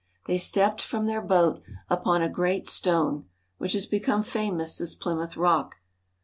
[0.25, 3.25] They stepped from their boat upon a great stone,
[3.59, 5.75] which has become famous as Plymouth Rock.